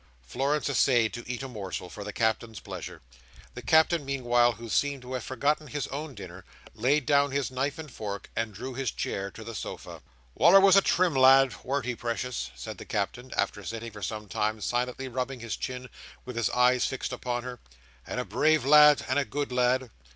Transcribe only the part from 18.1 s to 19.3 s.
a brave lad, and a